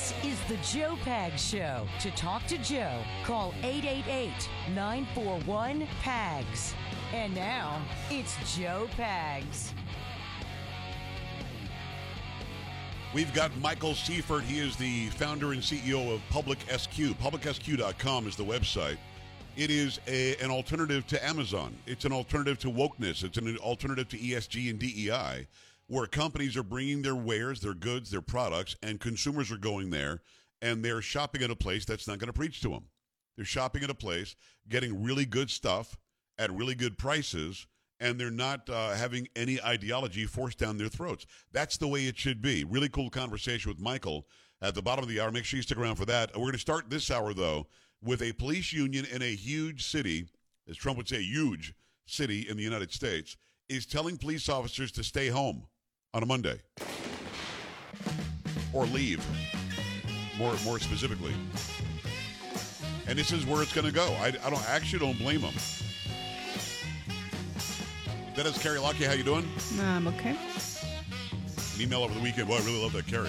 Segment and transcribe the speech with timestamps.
[0.00, 1.86] This is the Joe Pag Show.
[2.00, 4.32] To talk to Joe, call 888
[4.74, 6.74] 941 PAGS.
[7.12, 9.72] And now, it's Joe Pags.
[13.12, 14.42] We've got Michael Seifert.
[14.44, 17.18] He is the founder and CEO of Public SQ.
[17.20, 18.96] PublicSQ.com is the website.
[19.58, 21.76] It is a, an alternative to Amazon.
[21.86, 23.22] It's an alternative to wokeness.
[23.22, 25.46] It's an alternative to ESG and DEI,
[25.90, 30.22] where companies are bringing their wares, their goods, their products, and consumers are going there
[30.62, 32.84] and they're shopping at a place that's not going to preach to them.
[33.36, 34.36] They're shopping at a place,
[34.68, 35.98] getting really good stuff
[36.38, 37.66] at really good prices,
[37.98, 41.26] and they're not uh, having any ideology forced down their throats.
[41.50, 42.62] That's the way it should be.
[42.62, 44.28] Really cool conversation with Michael
[44.62, 45.32] at the bottom of the hour.
[45.32, 46.30] Make sure you stick around for that.
[46.34, 47.66] We're going to start this hour, though,
[48.00, 50.28] with a police union in a huge city,
[50.68, 51.74] as Trump would say, huge
[52.06, 53.36] city in the United States,
[53.68, 55.66] is telling police officers to stay home
[56.12, 56.58] on a Monday
[58.72, 59.24] or leave,
[60.38, 61.34] more, more specifically.
[63.06, 64.04] And this is where it's going to go.
[64.20, 65.54] I, I don't actually don't blame them.
[68.36, 69.48] That is Carrie Lockey, how you doing?
[69.80, 70.30] I'm okay.
[70.30, 72.48] An email over the weekend.
[72.48, 73.28] Well, I really love that Carrie.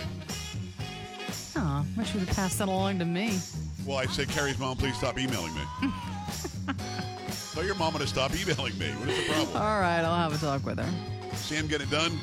[1.56, 3.40] Oh, I should have passed that along to me.
[3.86, 5.62] Well, I said, Carrie's mom, please stop emailing me.
[7.54, 8.90] Tell your mama to stop emailing me.
[8.92, 9.58] What is the problem?
[9.58, 11.36] All right, I'll have a talk with her.
[11.36, 12.18] Sam, get it done.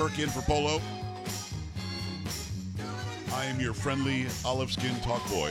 [0.00, 0.80] Kirk in for Polo.
[3.34, 5.50] I am your friendly olive skin talk boy.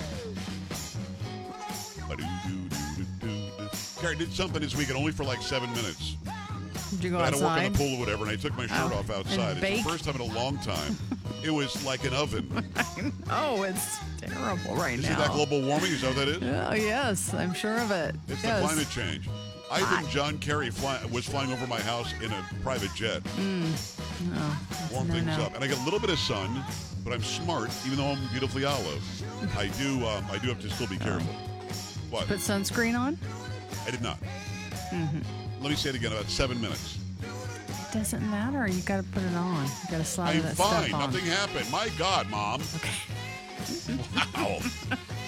[4.01, 6.15] Carrie did something this weekend only for like seven minutes.
[6.89, 8.57] Did you go I had to work on the pool or whatever, and I took
[8.57, 9.51] my shirt Oh, off outside.
[9.51, 9.83] It's bake?
[9.83, 10.97] the first time in a long time.
[11.43, 12.49] it was like an oven.
[13.29, 15.13] oh, it's terrible right Is now.
[15.13, 15.91] it that global warming?
[15.91, 16.41] Is that what that is?
[16.41, 18.15] Oh, yes, I'm sure of it.
[18.27, 18.61] It's yes.
[18.61, 19.29] the climate change.
[19.71, 23.21] I think John Kerry fly, was flying over my house in a private jet.
[23.37, 23.75] Oh,
[24.19, 25.55] that's warm things up.
[25.55, 26.63] And I get a little bit of sun,
[27.03, 29.03] but I'm smart, even though I'm beautifully olive.
[29.57, 31.33] I do um, I do have to still be careful.
[32.09, 32.27] What?
[32.27, 33.17] Put sunscreen on?
[33.85, 34.17] I did not.
[34.91, 35.19] Mm-hmm.
[35.61, 36.11] Let me say it again.
[36.11, 36.97] About seven minutes.
[37.21, 38.67] It doesn't matter.
[38.67, 39.65] You got to put it on.
[39.65, 40.35] You got to slide.
[40.35, 40.87] I'm that fine.
[40.89, 41.11] stuff on.
[41.11, 41.71] Nothing happened.
[41.71, 42.61] My God, Mom.
[42.75, 42.89] Okay.
[44.35, 44.59] Wow.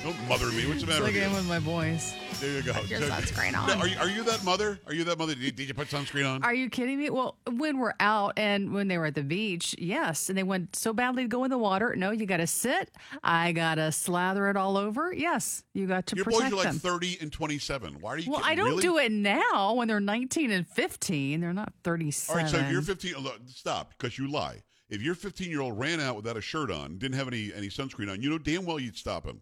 [0.04, 0.66] Don't mother me.
[0.66, 1.36] What's the It's matter like with you?
[1.36, 2.14] with my boys.
[2.42, 2.74] There you go.
[2.88, 3.80] your sunscreen on.
[3.80, 4.80] Are you, are you that mother?
[4.88, 5.36] Are you that mother?
[5.36, 6.44] Did, did you put sunscreen on?
[6.44, 7.12] Are you kidding me?
[7.12, 10.28] Well, when we're out and when they were at the beach, yes.
[10.28, 11.96] And they went so badly to go in the water.
[11.96, 12.90] No, you got to sit.
[13.24, 15.14] I got to slather it all over.
[15.14, 16.80] Yes, you got to Your protect boys are like them.
[16.80, 17.98] 30 and 27.
[18.02, 18.52] Why are you well, kidding?
[18.54, 18.82] I don't really?
[18.82, 21.42] do it now when they're 19 and 15.
[21.42, 22.44] They're not All 37.
[22.44, 24.64] right, so if you're 15, look, stop because you lie.
[24.90, 27.68] If your 15 year old ran out without a shirt on, didn't have any any
[27.68, 29.42] sunscreen on, you know damn well you'd stop him.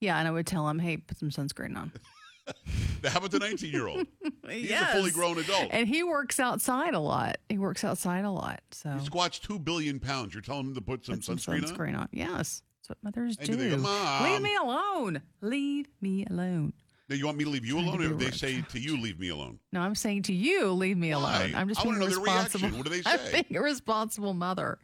[0.00, 1.92] Yeah, and I would tell him, hey, put some sunscreen on.
[3.04, 4.06] How about the 19 year old?
[4.48, 5.68] He's a fully grown adult.
[5.70, 7.38] And he works outside a lot.
[7.48, 8.60] He works outside a lot.
[8.70, 10.32] So He squats two billion pounds.
[10.34, 11.74] You're telling him to put some put some sunscreen, on?
[11.76, 12.08] sunscreen on.
[12.12, 12.62] Yes.
[12.80, 13.56] That's what mothers And do.
[13.56, 14.22] they go.
[14.22, 15.22] Leave me alone.
[15.40, 16.72] Leave me alone.
[17.08, 19.28] Now, you want me to leave you alone, or they say to you, leave me
[19.28, 19.60] alone?
[19.72, 21.18] No, I'm saying to you, leave me Why?
[21.44, 21.54] alone.
[21.54, 22.62] I'm just I being wanna a know their reaction.
[22.62, 22.78] responsible.
[22.78, 23.36] What do they say?
[23.38, 24.78] I'm being a responsible mother.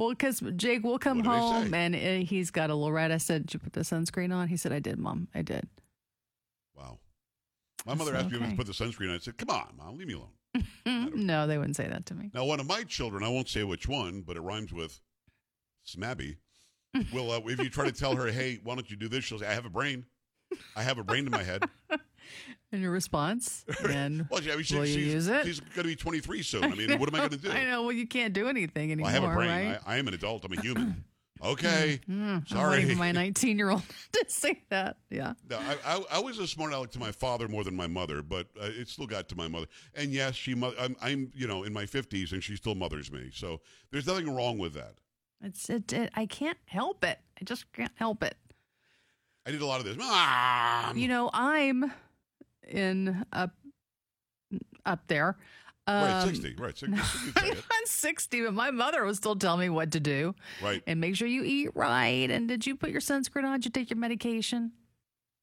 [0.00, 2.90] Well, because Jake will come What do they home and uh, he's got a little
[2.90, 3.12] red.
[3.12, 5.28] I said, "Did you put the sunscreen on?" He said, "I did, Mom.
[5.34, 5.68] I did."
[6.74, 7.00] Wow.
[7.84, 9.16] My mother asked me if I put the sunscreen on.
[9.16, 11.12] I said, come on, mom, leave me alone.
[11.26, 12.30] no, they wouldn't say that to me.
[12.32, 15.00] Now, one of my children, I won't say which one, but it rhymes with
[15.86, 16.36] Smabby.
[17.12, 19.24] Will, uh, if you try to tell her, hey, why don't you do this?
[19.24, 20.06] She'll say, I have a brain.
[20.76, 21.64] I have a brain in my head.
[22.72, 23.64] And your response?
[23.88, 25.44] And Well, I mean, she- will you she's, use it?
[25.44, 26.64] she's going to be 23 soon.
[26.72, 27.50] I mean, what am I going to do?
[27.50, 27.82] I know.
[27.82, 29.48] Well, you can't do anything Well, anymore, I have a brain.
[29.72, 29.80] right?
[29.84, 30.44] I, I am an adult.
[30.44, 31.04] I'm a human.
[31.42, 31.98] Okay.
[32.08, 32.84] Mm, I'm Sorry.
[32.88, 34.98] for my 19 year old to say that.
[35.10, 35.32] Yeah.
[35.48, 38.22] No, I, I, I was a smart aleck to my father more than my mother,
[38.22, 39.66] but uh, it still got to my mother.
[39.96, 40.54] And yes, she.
[40.54, 43.30] mo- I'm, I'm, you know, in my 50s, and she still mothers me.
[43.34, 44.94] So there's nothing wrong with that.
[45.42, 46.10] It's it, it.
[46.14, 47.18] I can't help it.
[47.40, 48.36] I just can't help it.
[49.46, 49.96] I did a lot of this.
[49.96, 50.96] Mom!
[50.96, 51.92] You know, I'm
[52.68, 53.50] in up
[54.84, 55.36] up there.
[55.88, 56.54] right, Um, 60.
[56.58, 56.96] Right, 60.
[57.26, 60.34] you can say I'm 60, but my mother was still telling me what to do.
[60.62, 60.82] Right.
[60.86, 62.30] And make sure you eat right.
[62.30, 63.60] And did you put your sunscreen on?
[63.60, 64.72] Did you take your medication?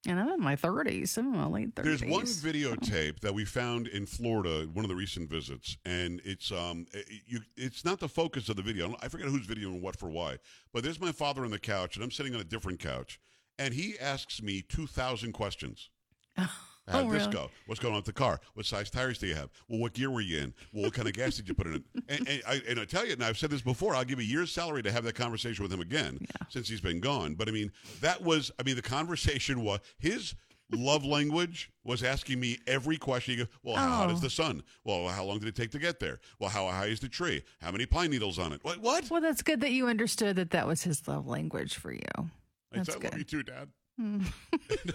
[0.08, 1.18] And I'm in my 30s.
[1.18, 1.84] I'm in my late 30s.
[1.84, 6.52] There's one videotape that we found in Florida, one of the recent visits, and it's
[6.52, 8.96] um, it, you, it's not the focus of the video.
[9.02, 10.38] I forget who's video and what for why,
[10.72, 13.20] but there's my father on the couch, and I'm sitting on a different couch,
[13.60, 15.90] and he asks me two thousand questions.
[16.36, 16.50] How'd
[16.90, 17.34] Oh, this really?
[17.34, 17.52] go?
[17.66, 18.40] What's going on with the car?
[18.54, 19.50] What size tires do you have?
[19.68, 20.54] Well, what gear were you in?
[20.72, 21.84] Well, what kind of gas did you put in it?
[22.10, 24.24] And, and, I, and I tell you, and I've said this before, I'll give a
[24.24, 26.18] year's salary to have that conversation with him again
[26.48, 27.34] since he's been gone.
[27.36, 30.34] But I mean, that was, I mean, the conversation was his
[30.72, 33.38] love language was asking me every question.
[33.38, 34.22] You go, well, how hot is Oh.
[34.22, 34.64] the sun?
[34.86, 36.20] Well, how long did it take to get there?
[36.40, 37.44] Well, how high is the tree?
[37.60, 38.64] How many pine needles on it?
[38.64, 38.78] What?
[38.80, 39.10] What?
[39.10, 42.30] Well, that's good that you understood that that was his love language for you.
[42.74, 43.70] I That's said, I love you too, Dad.
[44.00, 44.20] Hmm.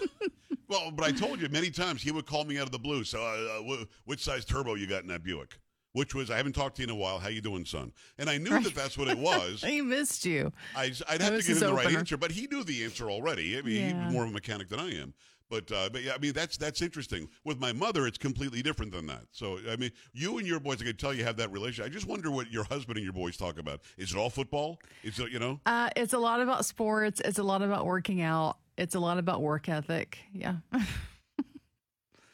[0.69, 3.03] Well, but I told you many times he would call me out of the blue.
[3.03, 5.59] So, uh, uh, wh- which size turbo you got in that Buick?
[5.91, 7.19] Which was I haven't talked to you in a while.
[7.19, 7.91] How you doing, son?
[8.17, 9.61] And I knew that that's what it was.
[9.67, 10.51] He missed you.
[10.75, 11.99] I, would have to was give him the right opener.
[11.99, 13.55] answer, but he knew the answer already.
[13.57, 14.05] I mean, Yeah.
[14.05, 15.13] he's more of a mechanic than I am.
[15.53, 17.29] But uh, but yeah, I mean that's that's interesting.
[17.43, 19.25] With my mother, it's completely different than that.
[19.31, 21.91] So I mean, you and your boys, I can tell you have that relationship.
[21.91, 23.81] I just wonder what your husband and your boys talk about.
[23.95, 24.79] Is it all football?
[25.03, 25.59] Is it you know?
[25.67, 27.21] Uh, it's a lot about sports.
[27.23, 28.57] It's a lot about working out.
[28.79, 30.17] It's a lot about work ethic.
[30.33, 30.55] Yeah.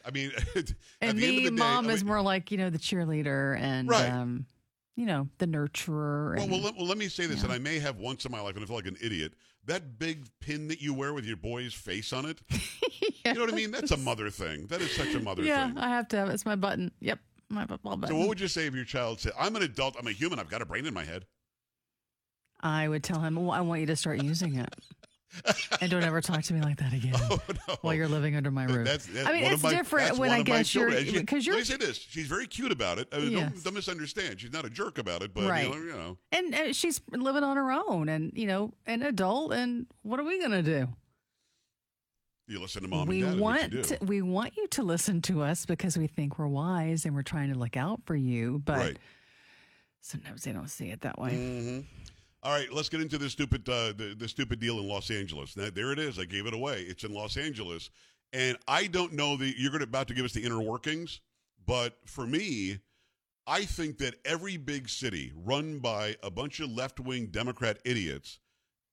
[0.06, 0.32] I mean,
[1.02, 4.10] and me, day, mom I is more like, you know, the cheerleader and, Right.
[4.10, 4.46] um,
[4.96, 6.36] you know, the nurturer.
[6.36, 8.32] Well, And, well, let, well, let me say this, and I may have once in
[8.32, 9.34] my life, and I feel like an idiot.
[9.66, 13.54] That big pin that you wear with your boy's face on it, you know what
[13.54, 13.72] I mean?
[13.72, 14.68] That's a mother thing.
[14.68, 15.78] That is such a mother yeah, thing.
[15.78, 16.34] Yeah, I have to have it.
[16.34, 16.92] It's my button.
[17.02, 17.20] Yep.
[17.50, 18.16] My football button.
[18.16, 20.40] So, what would you say if your child said, "I'm an adult, I'm a human,
[20.40, 21.26] I've got a brain in my head"?
[22.62, 24.76] I would tell him, well, I want you to start using it.
[25.82, 27.76] and don't ever talk to me like that again Oh no!
[27.82, 28.86] while you're living under my roof.
[28.88, 31.16] That's, that's I mean, it's my, different when I guess you're, children.
[31.16, 33.08] And because you're, Let me say this: she's very cute about it.
[33.14, 33.52] I mean, Yes.
[33.54, 34.42] don't, don't misunderstand.
[34.42, 35.64] She's not a jerk about it, but Right.
[35.68, 36.18] you know, you know.
[36.32, 39.54] and, and she's living on her own and, you know, an adult.
[39.54, 40.88] And what are we going to do?
[42.48, 43.36] You listen to mom we and dad.
[43.36, 43.82] is what you want do.
[43.84, 47.22] to, we want you to listen to us because we think we're wise and we're
[47.22, 48.98] trying to look out for you but Right.
[50.02, 51.80] sometimes they don't see it that way hmm
[52.42, 55.58] All right, let's get into this stupid uh, the, the stupid deal in Los Angeles.
[55.58, 56.18] Now, there it is.
[56.18, 56.84] I gave it away.
[56.84, 57.90] It's in Los Angeles,
[58.32, 59.54] and I don't know the.
[59.58, 61.20] You're going to about to give us the inner workings,
[61.66, 62.80] but for me,
[63.46, 68.40] I think that every big city run by a bunch of left wing Democrat idiots,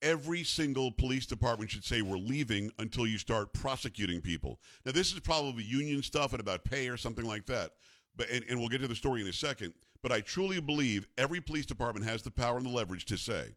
[0.02, 4.58] every single police department should say we're leaving until you start prosecuting people.
[4.84, 7.72] Now, this is probably union stuff and about pay or something like that.
[8.16, 9.74] But and, and we'll get to the story in a second.
[10.02, 13.56] But I truly believe every police department has the power and the leverage to say,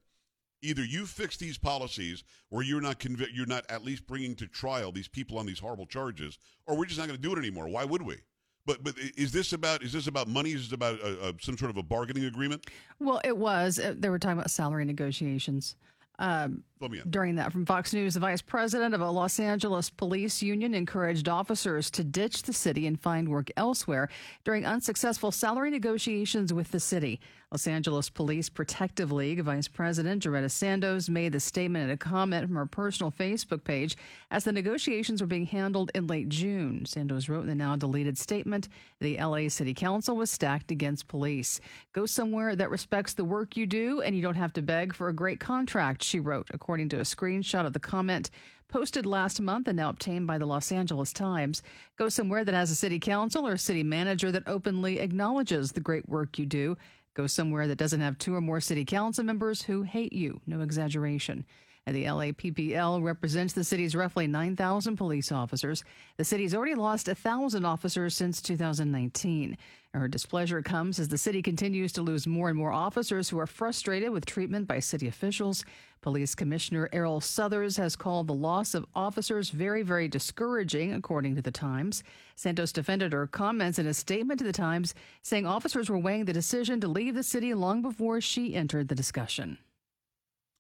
[0.62, 4.48] either you fix these policies, or you're not convict, you're not at least bringing to
[4.48, 7.40] trial these people on these horrible charges, or we're just not going to do it
[7.40, 7.68] anymore.
[7.68, 8.18] Why would we?
[8.66, 10.52] But but is this about is this about money?
[10.52, 12.66] Is this about a, a, some sort of a bargaining agreement?
[13.00, 15.76] well it was uh, they were talking about salary negotiations
[16.20, 17.10] um, Let me in.
[17.10, 21.28] during that from fox news the vice president of a los angeles police union encouraged
[21.30, 24.10] officers to ditch the city and find work elsewhere
[24.44, 27.20] during unsuccessful salary negotiations with the city.
[27.52, 32.46] Los angeles police protective league vice president Doretta Sandoz made the statement in a comment
[32.46, 33.98] from her personal facebook page
[34.30, 36.86] as the negotiations were being handled in late june.
[36.86, 38.68] Sandoz wrote in the now deleted statement
[39.00, 41.60] the la city council was stacked against police.
[41.94, 45.08] Go somewhere that respects the work you do and you don't have to beg for
[45.08, 48.32] a great contract she wrote according to a screenshot of the comment
[48.68, 51.62] posted last month and now obtained by the Los Angeles Times.
[51.98, 55.80] Go somewhere that has a city council or a city manager that openly acknowledges the
[55.80, 56.76] great work you do.
[57.14, 60.42] Go somewhere that doesn't have two or more city council members who hate you.
[60.46, 61.46] No exaggeration.
[61.92, 65.84] The LAPPL represents the city's roughly 9,000 police officers.
[66.18, 69.58] The city's already lost 1,000 officers since 2019.
[69.96, 73.48] Her displeasure comes as the city continues to lose more and more officers who are
[73.48, 75.66] frustrated with treatment by city officials.
[76.02, 81.42] Police Commissioner Errol Southers has called the loss of officers very, very discouraging, according to
[81.42, 82.04] the Times.
[82.36, 84.94] Sandoz defended her comments in a statement to the Times,
[85.24, 88.96] saying officers were weighing the decision to leave the city long before she entered the
[88.96, 89.58] discussion.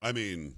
[0.02, 0.56] I mean,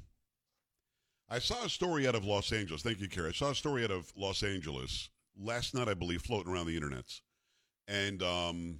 [1.31, 2.81] I saw a story out of Los Angeles.
[2.81, 3.29] Thank you, Kara.
[3.29, 5.09] I saw a story out of Los Angeles
[5.41, 7.21] last night, I believe, floating around the internets.
[7.87, 8.79] And um,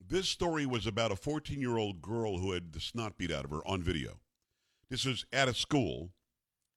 [0.00, 3.44] this story was about a 14 year old girl who had the snot beat out
[3.44, 4.20] of her on video.
[4.88, 6.12] This was at a school,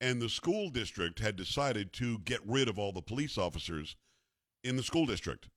[0.01, 3.96] and the school district had decided to get rid of all the police officers
[4.63, 5.48] in the school district.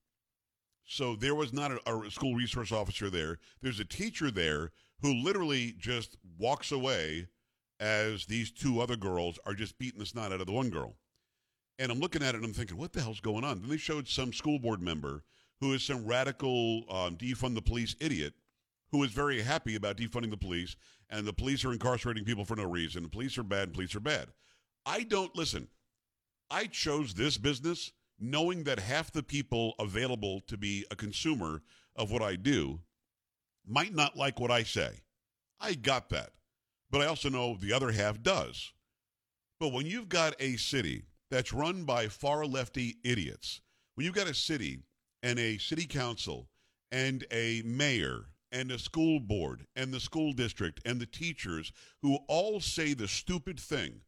[0.84, 3.38] So there was not a, a school resource officer there.
[3.62, 7.28] There's a teacher there who literally just walks away
[7.80, 10.96] as these two other girls are just beating the snot out of the one girl.
[11.78, 13.60] And I'm looking at it and I'm thinking, what the hell's going on?
[13.60, 15.22] Then they showed some school board member
[15.60, 18.34] who is some radical um, defund the police idiot
[18.92, 20.76] who is very happy about defunding the police
[21.10, 23.02] and the police are incarcerating people for no reason.
[23.02, 24.28] The police are bad and police are bad.
[24.84, 25.68] I don't listen.
[26.50, 31.62] I chose this business knowing that half the people available to be a consumer
[31.94, 32.80] of what I do
[33.66, 35.02] might not like what I say.
[35.60, 36.30] I got that.
[36.90, 38.72] But I also know the other half does.
[39.58, 43.60] But when you've got a city that's run by far lefty idiots,
[43.94, 44.80] when you've got a city
[45.22, 46.48] and a city council
[46.92, 52.16] and a mayor and a school board and the school district and the teachers who
[52.28, 54.02] all say the stupid thing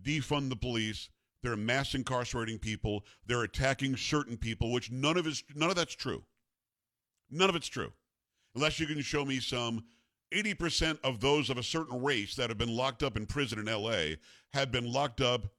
[0.00, 1.10] defund the police,
[1.42, 3.04] They're mass incarcerating people.
[3.26, 6.24] They're attacking certain people, which none of is none of that's true.
[7.30, 7.92] None of it's true,
[8.54, 9.84] unless you can show me some
[10.32, 13.66] 80% of those of a certain race that have been locked up in prison in
[13.66, 14.16] LA
[14.52, 15.52] have been locked up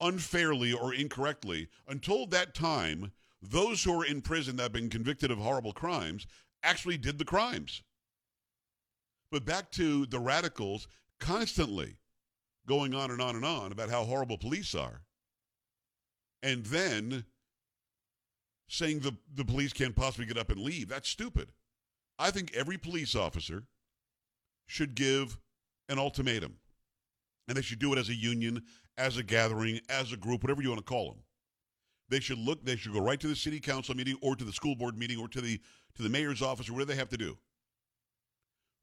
[0.00, 1.68] unfairly or incorrectly.
[1.88, 6.26] Until that time, those who are in prison that have been convicted of horrible crimes
[6.62, 7.82] actually did the crimes.
[9.30, 10.88] But back to the radicals
[11.20, 11.96] constantly
[12.66, 15.02] going on and on and on about how horrible police are.
[16.42, 17.24] And then
[18.68, 20.88] saying the, the police can't possibly get up and leave.
[20.88, 21.52] That's stupid.
[22.18, 23.64] I think every police officer
[24.70, 25.36] should give
[25.88, 26.54] an ultimatum.
[27.48, 28.62] And they should do it as a union,
[28.96, 31.22] as a gathering, as a group, whatever you want to call them.
[32.08, 34.52] They should look, they should go right to the city council meeting or to the
[34.52, 35.60] school board meeting or to the
[35.96, 37.36] to the mayor's office or whatever they have to do.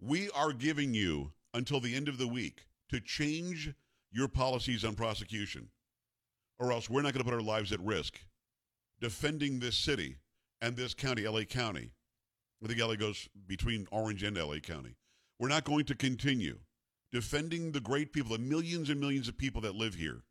[0.02, 3.74] We are giving you until the end of the week to change
[4.12, 5.70] your policies on prosecution,
[6.60, 8.20] or else we're not going to put our lives at risk
[9.00, 10.18] defending this city
[10.62, 11.92] and this county, LA County.
[12.64, 14.96] I think LA goes between Orange and LA County.
[15.40, 16.58] We're not going to continue
[17.12, 20.24] defending the great people, the millions and millions of people that live here,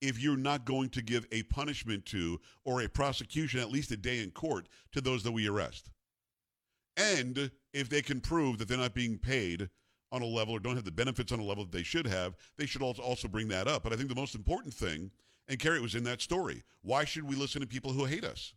[0.00, 3.96] if you're not going to give a punishment to or a prosecution, at least a
[3.96, 5.90] day in court, to those that we arrest.
[6.96, 9.70] And if they can prove that they're not being paid
[10.10, 12.36] on a level or don't have the benefits on a level that they should have,
[12.58, 13.82] they should also bring that up.
[13.82, 15.10] But I think the most important thing,
[15.48, 18.52] and Carrie was in that story, why should we listen to people who hate us?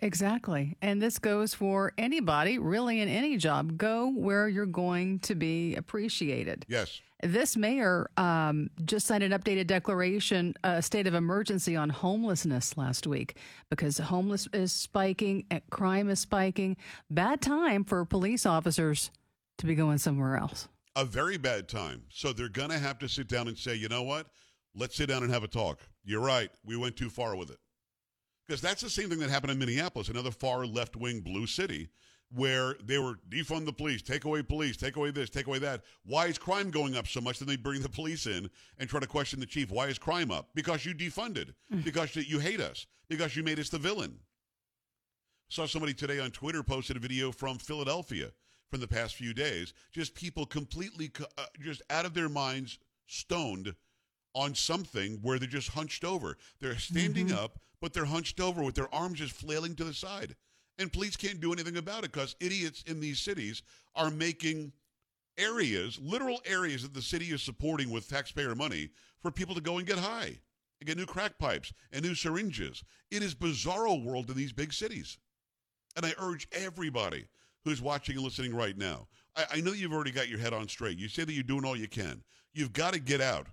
[0.00, 0.76] Exactly.
[0.80, 3.76] And this goes for anybody, really, in any job.
[3.76, 6.64] Go where you're going to be appreciated.
[6.68, 7.00] Yes.
[7.20, 12.76] This mayor um, just signed an updated declaration, a uh, state of emergency on homelessness
[12.76, 13.36] last week
[13.70, 16.76] because homeless is spiking, crime is spiking.
[17.10, 19.10] Bad time for police officers
[19.58, 20.68] to be going somewhere else.
[20.94, 22.02] A very bad time.
[22.08, 24.28] So they're going to have to sit down and say, you know what?
[24.76, 25.80] Let's sit down and have a talk.
[26.04, 26.50] You're right.
[26.64, 27.58] We went too far with it.
[28.48, 31.90] Because that's the same thing that happened in Minneapolis, another far left wing blue city,
[32.32, 35.82] where they were defund the police, take away police, take away this, take away that.
[36.06, 37.38] Why is crime going up so much?
[37.38, 39.70] Then they bring the police in and try to question the chief.
[39.70, 40.48] Why is crime up?
[40.54, 41.84] Because you defunded, mm.
[41.84, 44.18] because you hate us, because you made us the villain.
[45.50, 48.30] Saw somebody today on Twitter posted a video from Philadelphia
[48.70, 49.74] from the past few days.
[49.92, 53.74] Just people completely, uh, just out of their minds, stoned
[54.34, 56.36] on something where they're just hunched over.
[56.60, 57.38] They're standing mm-hmm.
[57.38, 60.34] up but they're hunched over with their arms just flailing to the side.
[60.78, 63.62] And police can't do anything about it because idiots in these cities
[63.96, 64.72] are making
[65.36, 69.78] areas, literal areas that the city is supporting with taxpayer money for people to go
[69.78, 70.38] and get high,
[70.80, 72.84] and get new crack pipes and new syringes.
[73.10, 75.18] It is bizarro world in these big cities.
[75.96, 77.26] And I urge everybody
[77.64, 79.08] who's watching and listening right now.
[79.36, 80.98] I, I know you've already got your head on straight.
[80.98, 82.22] You say that you're doing all you can.
[82.52, 83.48] You've got to get out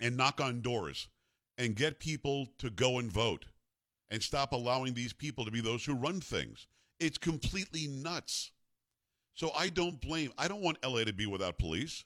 [0.00, 1.08] and knock on doors
[1.62, 3.44] and get people to go and vote
[4.10, 6.66] and stop allowing these people to be those who run things.
[6.98, 8.50] It's completely nuts.
[9.34, 12.04] So I don't blame, I don't want LA to be without police,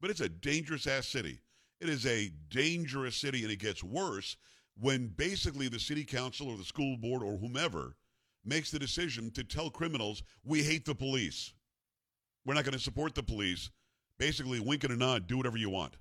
[0.00, 1.38] but it's a dangerous ass city.
[1.80, 4.36] It is a dangerous city, and it gets worse
[4.78, 7.94] when basically the city council or the school board or whomever
[8.44, 11.52] makes the decision to tell criminals, we hate the police.
[12.44, 13.70] We're not going to support the police.
[14.18, 15.96] Basically, wink and a nod, do whatever you want.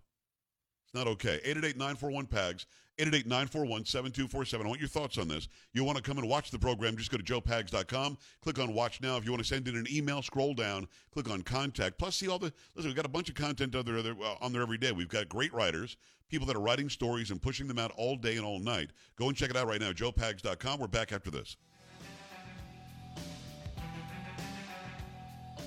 [0.90, 1.40] It's not okay.
[1.46, 2.66] 888-941-PAGS,
[2.98, 4.64] 888-941-7247.
[4.64, 5.48] I want your thoughts on this.
[5.72, 9.00] You want to come and watch the program, just go to joepags.com, click on Watch
[9.00, 9.16] Now.
[9.16, 12.00] If you want to send in an email, scroll down, click on Contact.
[12.00, 14.52] Plus, see all the, listen, we've got a bunch of content on there, uh, on
[14.52, 14.92] there every day.
[14.92, 15.96] We've got great writers,
[16.28, 18.90] people that are writing stories and pushing them out all day and all night.
[19.16, 20.80] Go and check it out right now, joepags.com.
[20.80, 21.56] We're back after this.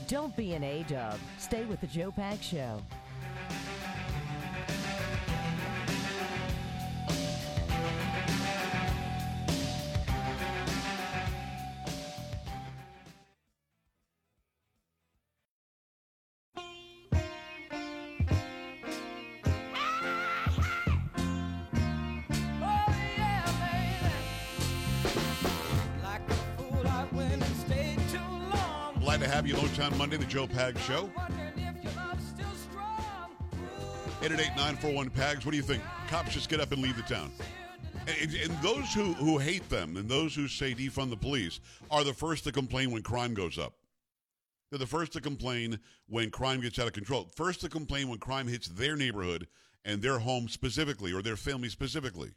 [0.09, 1.21] Don't be an A-dub.
[1.38, 2.83] Stay with the Joe Pags Show.
[30.03, 31.09] Monday, the Joe Pags Show.
[34.21, 35.45] 888-941-PAGS.
[35.45, 35.81] What do you think?
[36.09, 37.31] Cops just get up and leave the town.
[38.09, 42.03] And, and, those who, who hate them and those who say defund the police are
[42.03, 43.75] the first to complain when crime goes up.
[44.71, 45.79] They're the first to complain
[46.09, 47.31] when crime gets out of control.
[47.37, 49.47] First to complain when crime hits their neighborhood
[49.85, 52.33] and their home specifically or their family specifically.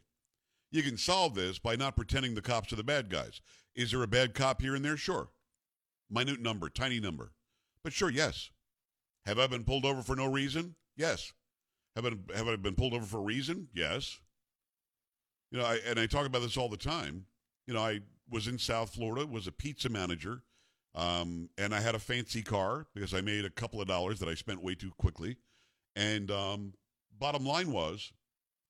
[0.70, 3.40] You can solve this by not pretending the cops are the bad guys.
[3.74, 4.96] Is there a bad cop here and there?
[4.96, 5.30] Sure.
[6.08, 7.32] Minute number, tiny number.
[7.86, 8.50] But sure, yes.
[9.26, 10.74] Have I been pulled over for no reason?
[10.96, 11.32] Yes.
[11.94, 13.68] Have I, have I been pulled over for a reason?
[13.72, 14.18] Yes.
[15.52, 17.26] You know, I, and I talk about this all the time.
[17.64, 20.42] You know, I was in South Florida, was a pizza manager,
[20.96, 24.28] um, and I had a fancy car because I made a couple of dollars that
[24.28, 25.36] I spent way too quickly.
[25.94, 26.72] And um,
[27.16, 28.12] bottom line was,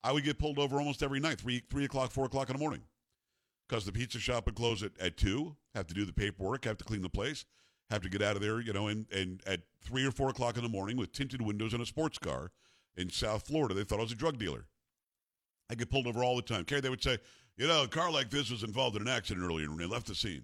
[0.04, 2.60] I would get pulled over almost every night, three three o'clock, four o'clock in the
[2.60, 2.82] morning,
[3.66, 5.56] because the pizza shop would close at, at two.
[5.74, 7.46] Have to do the paperwork, have to clean the place,
[7.90, 10.56] have to get out of there, you know, and, and at three or four o'clock
[10.56, 12.50] in the morning with tinted windows and a sports car
[12.96, 14.66] in South Florida, they thought I was a drug dealer.
[15.70, 16.64] I get pulled over all the time.
[16.64, 17.18] Kerry, they would say,
[17.56, 20.06] you know, a car like this was involved in an accident earlier and they left
[20.06, 20.42] the scene.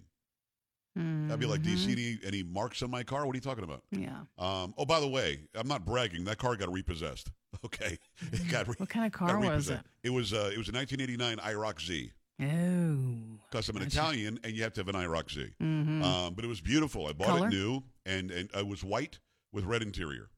[0.94, 3.24] I'd be like, do you see any, any marks on my car?
[3.24, 3.82] What are you talking about?
[3.90, 4.20] Yeah.
[4.36, 6.24] Um, oh, by the way, I'm not bragging.
[6.24, 7.30] That car got repossessed.
[7.66, 7.98] Okay,
[8.32, 9.78] it got re- What kind of car was it?
[10.02, 12.10] It was uh, it was a 1989 IROC Z.
[12.40, 13.38] Oh.
[13.50, 13.98] Because I'm an Gotcha.
[13.98, 15.46] Italian, and you have to have an IROC Z.
[15.62, 16.02] Mm-hmm.
[16.02, 17.06] Um, but it was beautiful.
[17.06, 17.48] I bought Color?
[17.48, 19.18] it new, and and it was white
[19.52, 20.28] with red interior.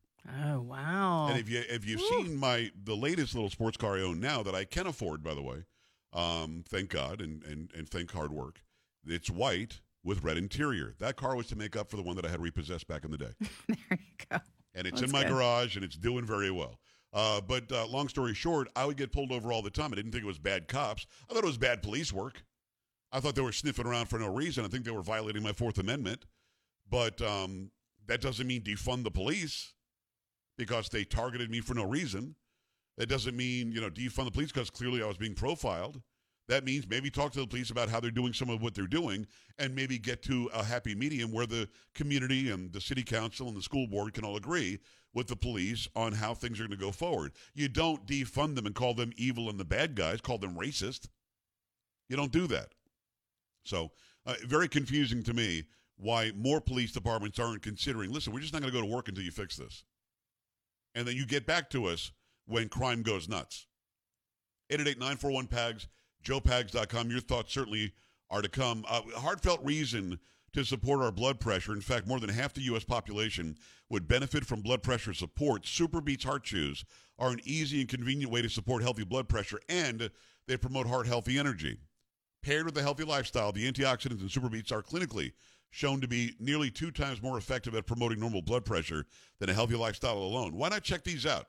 [0.44, 1.28] oh, wow.
[1.28, 4.42] And if you if you've seen my the latest little sports car I own now
[4.42, 5.64] that I can afford, by the way,
[6.12, 8.62] um, thank God and and and thank hard work,
[9.06, 10.94] it's white with red interior.
[10.98, 13.10] That car was to make up for the one that I had repossessed back in
[13.12, 13.32] the day,
[13.68, 14.38] there you go.
[14.74, 15.32] and it's That's in my good.
[15.32, 16.80] garage and it's doing very well.
[17.14, 19.92] Uh, but uh, long story short, I would get pulled over all the time.
[19.92, 21.06] I didn't think it was bad cops.
[21.30, 22.42] I thought it was bad police work.
[23.12, 24.64] I thought they were sniffing around for no reason.
[24.64, 26.25] I think they were violating my Fourth Amendment.
[26.90, 27.71] But um,
[28.09, 29.75] that doesn't mean defund the police
[30.59, 32.35] because they targeted me for no reason.
[32.99, 36.02] That doesn't mean, you know, defund the police because clearly I was being profiled.
[36.48, 38.86] That means maybe talk to the police about how they're doing some of what they're
[38.86, 39.26] doing
[39.58, 43.56] and maybe get to a happy medium where the community and the city council and
[43.56, 44.78] the school board can all agree
[45.14, 47.32] with the police on how things are going to go forward.
[47.54, 51.08] You don't defund them and call them evil and the bad guys, call them racist.
[52.08, 52.74] You don't do that.
[53.64, 53.92] So,
[54.26, 55.64] uh, very confusing to me
[55.96, 59.08] why more police departments aren't considering listen, we're just not going to go to work
[59.08, 59.84] until you fix this.
[60.94, 62.12] And then you get back to us
[62.46, 63.66] when crime goes nuts.
[64.70, 65.88] 888 941 PAGS,
[66.24, 67.10] joepags.com.
[67.10, 67.92] Your thoughts certainly
[68.30, 68.84] are to come.
[68.88, 70.18] Uh, heartfelt reason
[70.52, 71.72] to support our blood pressure.
[71.72, 72.84] In fact, more than half the U.S.
[72.84, 73.56] population
[73.90, 75.64] would benefit from blood pressure support.
[75.64, 76.84] SuperBeets Heart Chews
[77.18, 80.10] are an easy and convenient way to support healthy blood pressure, and
[80.46, 81.78] they promote heart healthy energy.
[82.42, 85.32] Paired with a healthy lifestyle, the antioxidants in SuperBeets are clinically
[85.70, 89.06] shown to be nearly two times more effective at promoting normal blood pressure
[89.40, 90.54] than a healthy lifestyle alone.
[90.54, 91.46] Why not check these out?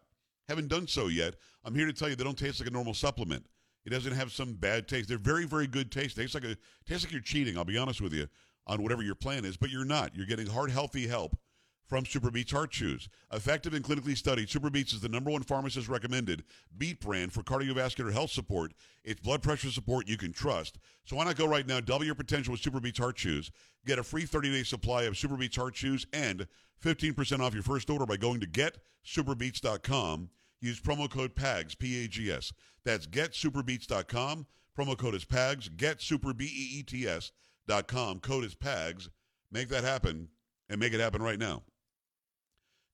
[0.47, 1.35] Haven't done so yet.
[1.63, 3.45] I'm here to tell you they don't taste like a normal supplement.
[3.85, 5.07] It doesn't have some bad taste.
[5.07, 6.15] They're very, very good taste.
[6.15, 7.57] Tastes like a tastes like you're cheating.
[7.57, 8.27] I'll be honest with you
[8.67, 10.15] on whatever your plan is, but you're not.
[10.15, 11.37] You're getting heart healthy help
[11.85, 13.09] from SuperBeets Heart Chews.
[13.31, 16.43] Effective and clinically studied, SuperBeets is the number one pharmacist recommended
[16.77, 18.73] beet brand for cardiovascular health support.
[19.03, 20.79] It's blood pressure support you can trust.
[21.05, 21.79] So why not go right now?
[21.79, 23.51] Double your potential with SuperBeets Heart Chews.
[23.85, 26.47] Get a free 30 day supply of SuperBeets Heart Chews and
[26.83, 30.29] 15% off your first order by going to getsuperbeets.com.
[30.65, 32.51] Use promo code PAGS, P A G S.
[32.83, 34.47] That's getsuperbeets.com.
[34.75, 35.69] Promo code is PAGS.
[35.69, 38.19] Getsuperbeets.com.
[38.19, 39.09] Code is PAGS.
[39.51, 40.29] Make that happen
[40.67, 41.61] and make it happen right now.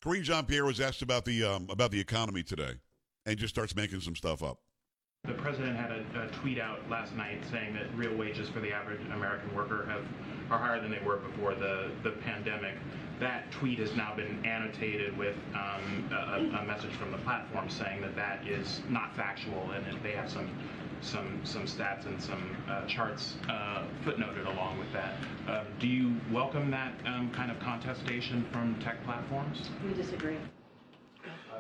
[0.04, 2.74] Karine Jean Pierre was asked about the um, about the economy today,
[3.26, 4.60] and just starts making some stuff up.
[5.24, 8.74] The president had a, a tweet out last night saying that real wages for the
[8.74, 10.04] average American worker have
[10.50, 12.76] are higher than they were before the, the pandemic.
[13.20, 18.02] That tweet has now been annotated with um, a, a message from the platform saying
[18.02, 20.50] that that is not factual, and that they have some
[21.02, 25.14] some some stats and some uh, charts uh, footnoted along with that.
[25.48, 29.70] Uh, do you welcome that um, kind of contestation from tech platforms?
[29.86, 30.38] We disagree.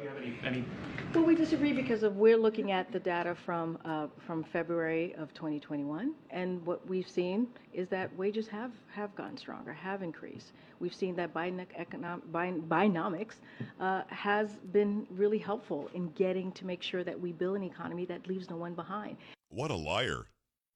[0.01, 0.65] Do you have any, any
[1.13, 5.31] Well, we disagree because of, we're looking at the data from, uh, from February of
[5.35, 10.53] 2021, and what we've seen is that wages have, have gotten stronger, have increased.
[10.79, 13.35] We've seen that Biden economic, Biden, Bidenomics
[13.79, 18.05] uh, has been really helpful in getting to make sure that we build an economy
[18.05, 19.17] that leaves no one behind.
[19.49, 20.25] What a liar!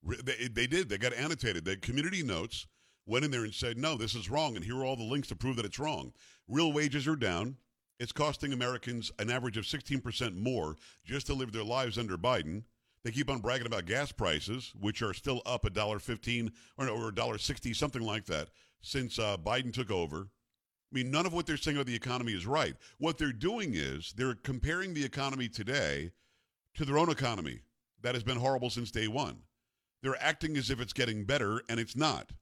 [0.04, 0.88] They, they did.
[0.88, 1.64] They got annotated.
[1.64, 2.68] The community notes
[3.06, 5.26] went in there and said, "No, this is wrong," and here are all the links
[5.28, 6.12] to prove that it's wrong.
[6.46, 7.56] Real wages are down.
[7.98, 12.64] It's costing Americans an average of 16% more just to live their lives under Biden.
[13.04, 16.88] They keep on bragging about gas prices, which are still up a dollar fifteen or
[16.88, 18.48] or a dollar sixty, something like that,
[18.80, 20.22] since uh, Biden took over.
[20.22, 22.74] I mean, none of what they're saying about the economy is right.
[22.98, 26.10] What they're doing is they're comparing the economy today
[26.74, 27.60] to their own economy
[28.02, 29.38] that has been horrible since day one.
[30.02, 32.32] They're acting as if it's getting better, and it's not.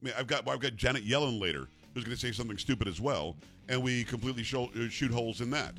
[0.00, 2.88] I mean, I've got I've got Janet Yellen later who's going to say something stupid
[2.88, 3.36] as well,
[3.68, 5.74] and we completely uh, shoot holes in that.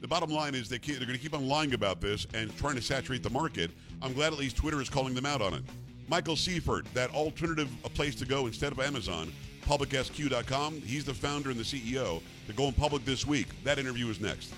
[0.00, 2.74] The bottom line is they they're going to keep on lying about this and trying
[2.74, 3.70] to saturate the market.
[4.02, 5.62] I'm glad at least Twitter is calling them out on it.
[6.08, 9.32] Michael Seifert, that alternative place to go instead of Amazon,
[9.64, 10.80] publicsq.com.
[10.80, 12.20] He's the founder and the CEO.
[12.46, 13.46] They're going public this week.
[13.62, 14.52] That interview is next.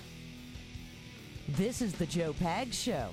[1.49, 3.09] This is the Joe Pags Show.